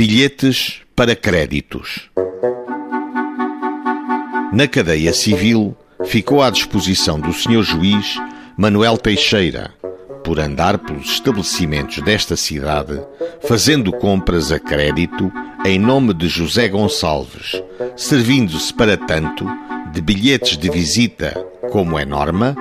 Bilhetes 0.00 0.80
para 0.96 1.14
créditos. 1.14 2.08
Na 4.50 4.66
cadeia 4.66 5.12
civil 5.12 5.76
ficou 6.06 6.42
à 6.42 6.48
disposição 6.48 7.20
do 7.20 7.34
Sr. 7.34 7.62
Juiz 7.62 8.16
Manuel 8.56 8.96
Teixeira, 8.96 9.74
por 10.24 10.40
andar 10.40 10.78
pelos 10.78 11.10
estabelecimentos 11.10 12.02
desta 12.02 12.34
cidade, 12.34 12.98
fazendo 13.42 13.92
compras 13.92 14.50
a 14.50 14.58
crédito 14.58 15.30
em 15.66 15.78
nome 15.78 16.14
de 16.14 16.28
José 16.28 16.66
Gonçalves, 16.68 17.62
servindo-se 17.94 18.72
para 18.72 18.96
tanto 18.96 19.44
de 19.92 20.00
bilhetes 20.00 20.56
de 20.56 20.70
visita, 20.70 21.34
como 21.70 21.98
é 21.98 22.06
norma, 22.06 22.56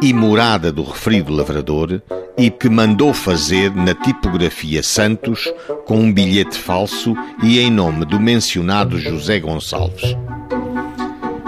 e 0.00 0.14
morada 0.14 0.72
do 0.72 0.84
referido 0.84 1.34
lavrador, 1.34 2.00
e 2.38 2.50
que 2.50 2.68
mandou 2.68 3.12
fazer 3.12 3.74
na 3.74 3.92
tipografia 3.92 4.80
Santos 4.82 5.52
com 5.84 5.98
um 5.98 6.12
bilhete 6.12 6.56
falso 6.56 7.14
e 7.42 7.58
em 7.58 7.70
nome 7.70 8.04
do 8.04 8.20
mencionado 8.20 8.98
José 8.98 9.40
Gonçalves. 9.40 10.16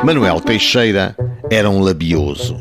Manuel 0.05 0.41
Teixeira 0.41 1.17
era 1.49 1.71
um 1.71 1.81
labioso, 1.81 2.57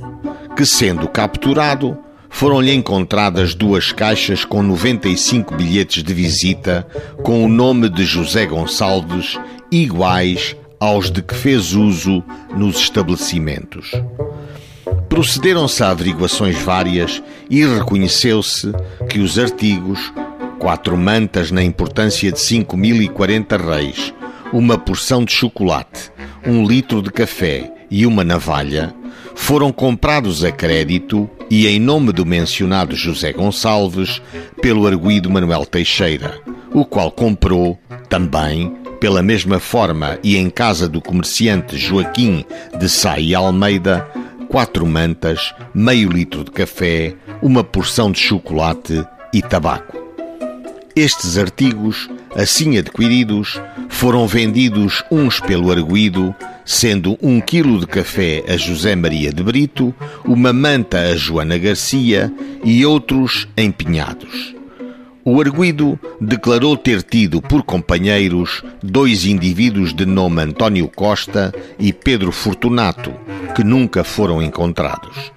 que 0.55 0.65
sendo 0.65 1.07
capturado, 1.07 1.97
foram-lhe 2.29 2.71
encontradas 2.71 3.55
duas 3.55 3.91
caixas 3.91 4.45
com 4.45 4.61
95 4.61 5.55
bilhetes 5.55 6.03
de 6.03 6.13
visita 6.13 6.87
com 7.23 7.43
o 7.43 7.49
nome 7.49 7.89
de 7.89 8.05
José 8.05 8.45
Gonçalves, 8.45 9.39
iguais 9.71 10.55
aos 10.79 11.09
de 11.09 11.23
que 11.23 11.33
fez 11.33 11.73
uso 11.73 12.23
nos 12.55 12.77
estabelecimentos. 12.77 13.91
Procederam-se 15.19 15.83
a 15.83 15.89
averiguações 15.89 16.57
várias 16.59 17.21
e 17.49 17.65
reconheceu-se 17.65 18.71
que 19.09 19.19
os 19.19 19.37
artigos, 19.37 20.13
quatro 20.57 20.95
mantas 20.95 21.51
na 21.51 21.61
importância 21.61 22.31
de 22.31 22.37
5.040 22.39 23.59
reis, 23.61 24.13
uma 24.53 24.77
porção 24.77 25.25
de 25.25 25.33
chocolate, 25.33 26.09
um 26.47 26.65
litro 26.65 27.01
de 27.01 27.11
café 27.11 27.69
e 27.91 28.05
uma 28.05 28.23
navalha, 28.23 28.95
foram 29.35 29.73
comprados 29.73 30.45
a 30.45 30.53
crédito 30.53 31.29
e 31.49 31.67
em 31.67 31.81
nome 31.81 32.13
do 32.13 32.25
mencionado 32.25 32.95
José 32.95 33.33
Gonçalves 33.33 34.21
pelo 34.61 34.87
arguído 34.87 35.29
Manuel 35.29 35.65
Teixeira, 35.65 36.39
o 36.73 36.85
qual 36.85 37.11
comprou, 37.11 37.77
também, 38.07 38.73
pela 39.01 39.21
mesma 39.21 39.59
forma 39.59 40.17
e 40.23 40.37
em 40.37 40.49
casa 40.49 40.87
do 40.87 41.01
comerciante 41.01 41.77
Joaquim 41.77 42.45
de 42.79 42.87
Sá 42.87 43.19
e 43.19 43.35
Almeida, 43.35 44.07
quatro 44.49 44.85
mantas, 44.85 45.53
meio 45.73 46.09
litro 46.09 46.43
de 46.43 46.51
café, 46.51 47.15
uma 47.41 47.63
porção 47.63 48.11
de 48.11 48.19
chocolate 48.19 49.05
e 49.31 49.41
tabaco. 49.41 49.97
Estes 50.95 51.37
artigos, 51.37 52.09
assim 52.35 52.77
adquiridos, 52.77 53.61
foram 53.87 54.27
vendidos 54.27 55.03
uns 55.11 55.39
pelo 55.39 55.71
arguído, 55.71 56.35
sendo 56.65 57.17
um 57.21 57.39
quilo 57.39 57.79
de 57.79 57.87
café 57.87 58.43
a 58.47 58.57
José 58.57 58.95
Maria 58.95 59.31
de 59.31 59.43
Brito, 59.43 59.93
uma 60.25 60.51
manta 60.51 60.99
a 60.99 61.15
Joana 61.15 61.57
Garcia 61.57 62.33
e 62.63 62.85
outros 62.85 63.47
empenhados. 63.55 64.58
O 65.31 65.39
arguido 65.39 65.99
declarou 66.19 66.75
ter 66.75 67.03
tido 67.03 67.39
por 67.39 67.61
companheiros 67.61 68.63
dois 68.81 69.25
indivíduos 69.25 69.93
de 69.93 70.03
nome 70.03 70.41
António 70.41 70.87
Costa 70.87 71.53
e 71.77 71.93
Pedro 71.93 72.31
Fortunato, 72.31 73.13
que 73.55 73.63
nunca 73.63 74.03
foram 74.03 74.41
encontrados. 74.41 75.31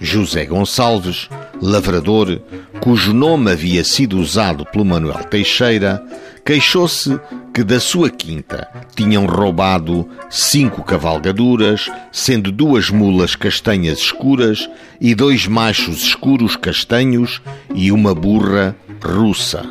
José 0.00 0.46
Gonçalves, 0.46 1.28
lavrador, 1.62 2.40
cujo 2.80 3.12
nome 3.12 3.52
havia 3.52 3.84
sido 3.84 4.18
usado 4.18 4.66
pelo 4.66 4.84
Manuel 4.84 5.22
Teixeira, 5.22 6.04
queixou-se 6.44 7.16
que 7.54 7.62
da 7.62 7.78
sua 7.78 8.10
quinta 8.10 8.66
tinham 8.96 9.26
roubado 9.26 10.08
cinco 10.28 10.82
cavalgaduras, 10.82 11.88
sendo 12.10 12.50
duas 12.50 12.90
mulas 12.90 13.36
castanhas 13.36 14.00
escuras 14.00 14.68
e 15.00 15.14
dois 15.14 15.46
machos 15.46 16.02
escuros 16.02 16.56
castanhos 16.56 17.40
e 17.72 17.92
uma 17.92 18.12
burra 18.12 18.74
russa. 19.02 19.64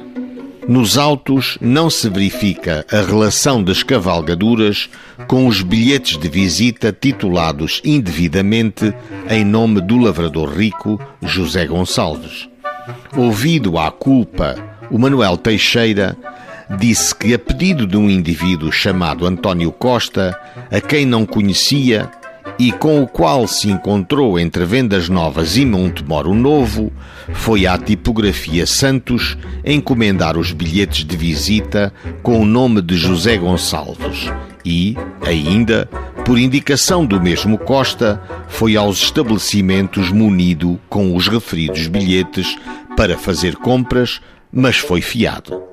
Nos 0.68 1.00
autos 1.00 1.58
não 1.60 1.90
se 1.90 2.08
verifica 2.10 2.86
a 2.92 3.02
relação 3.02 3.64
das 3.64 3.82
cavalgaduras 3.82 4.88
com 5.28 5.48
os 5.48 5.64
bilhetes 5.64 6.18
de 6.18 6.30
visita 6.30 6.92
titulados 6.92 7.82
indevidamente 7.84 8.94
em 9.28 9.44
nome 9.44 9.82
do 9.82 9.98
lavrador 9.98 10.50
rico 10.56 11.02
José 11.24 11.66
Gonçalves. 11.66 12.48
Ouvido 13.18 13.80
à 13.80 13.90
culpa, 13.90 14.56
o 14.92 15.00
Manuel 15.00 15.38
Teixeira 15.38 16.16
disse 16.78 17.16
que, 17.16 17.34
a 17.34 17.40
pedido 17.40 17.88
de 17.88 17.98
um 17.98 18.10
indivíduo 18.10 18.72
chamado 18.72 19.26
António 19.26 19.72
Costa, 19.72 20.40
a 20.70 20.80
quem 20.80 21.06
não 21.06 21.26
conhecia 21.26 22.12
e 22.60 22.74
com 22.74 23.02
o 23.02 23.08
qual 23.08 23.48
se 23.48 23.70
encontrou 23.70 24.38
entre 24.38 24.66
Vendas 24.66 25.08
Novas 25.08 25.56
e 25.56 25.66
Montemoro 25.66 26.36
Novo, 26.36 26.92
foi 27.32 27.66
à 27.66 27.78
tipografia 27.78 28.68
Santos 28.68 29.38
encomendar 29.66 30.38
os 30.38 30.52
bilhetes 30.52 31.06
de 31.06 31.16
visita 31.16 31.94
com 32.22 32.42
o 32.42 32.46
nome 32.46 32.82
de 32.82 32.98
José 32.98 33.38
Gonçalves 33.38 34.30
e, 34.66 34.98
ainda, 35.26 35.90
por 36.26 36.38
indicação 36.38 37.06
do 37.06 37.22
mesmo 37.22 37.58
Costa, 37.58 38.22
foi 38.50 38.76
aos 38.76 39.02
estabelecimentos 39.02 40.12
munido 40.12 40.78
com 40.90 41.16
os 41.16 41.30
referidos 41.30 41.88
bilhetes 41.88 42.58
para 42.98 43.18
fazer 43.18 43.56
compras, 43.56 44.20
mas 44.52 44.78
foi 44.78 45.00
fiado. 45.00 45.64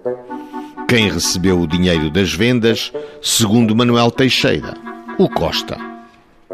Quem 0.87 1.11
recebeu 1.11 1.61
o 1.61 1.67
dinheiro 1.67 2.11
das 2.11 2.33
vendas, 2.33 2.93
segundo 3.21 3.75
Manuel 3.75 4.09
Teixeira? 4.13 4.75
O 5.19 5.29
Costa. 5.29 5.96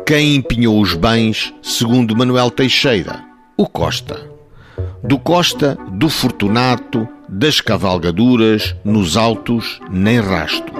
Quem 0.04 0.34
empenhou 0.34 0.80
os 0.80 0.94
bens, 0.94 1.54
segundo 1.62 2.16
Manuel 2.16 2.50
Teixeira? 2.50 3.24
O 3.56 3.68
Costa. 3.68 4.28
Do 5.02 5.18
Costa, 5.18 5.78
do 5.92 6.08
Fortunato, 6.08 7.08
das 7.28 7.60
cavalgaduras, 7.60 8.74
nos 8.84 9.16
autos, 9.16 9.80
nem 9.90 10.20
rasto. 10.20 10.72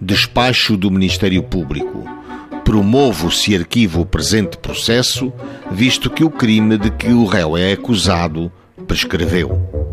Despacho 0.00 0.76
do 0.76 0.90
Ministério 0.90 1.42
Público. 1.42 2.04
Promovo 2.64 3.30
se 3.30 3.54
arquivo 3.54 4.00
o 4.00 4.06
presente 4.06 4.56
processo, 4.56 5.32
visto 5.70 6.08
que 6.08 6.24
o 6.24 6.30
crime 6.30 6.78
de 6.78 6.90
que 6.90 7.08
o 7.08 7.26
réu 7.26 7.56
é 7.56 7.72
acusado 7.72 8.50
prescreveu. 8.86 9.83